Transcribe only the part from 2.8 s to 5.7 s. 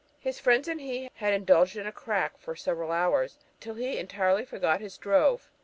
hours, till he entirely forgot his drove.